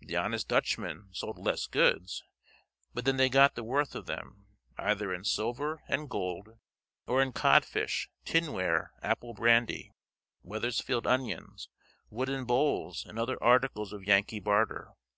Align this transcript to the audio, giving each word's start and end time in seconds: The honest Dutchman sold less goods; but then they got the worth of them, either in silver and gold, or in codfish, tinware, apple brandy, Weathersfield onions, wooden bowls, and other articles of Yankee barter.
The 0.00 0.16
honest 0.16 0.48
Dutchman 0.48 1.10
sold 1.12 1.38
less 1.38 1.66
goods; 1.66 2.24
but 2.94 3.04
then 3.04 3.18
they 3.18 3.28
got 3.28 3.54
the 3.54 3.62
worth 3.62 3.94
of 3.94 4.06
them, 4.06 4.46
either 4.78 5.12
in 5.12 5.24
silver 5.24 5.82
and 5.88 6.08
gold, 6.08 6.56
or 7.06 7.20
in 7.20 7.32
codfish, 7.34 8.08
tinware, 8.24 8.92
apple 9.02 9.34
brandy, 9.34 9.92
Weathersfield 10.42 11.06
onions, 11.06 11.68
wooden 12.08 12.46
bowls, 12.46 13.04
and 13.04 13.18
other 13.18 13.36
articles 13.42 13.92
of 13.92 14.04
Yankee 14.06 14.40
barter. 14.40 14.92